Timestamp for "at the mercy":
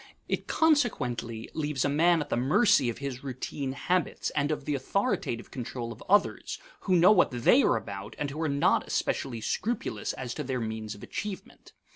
2.21-2.89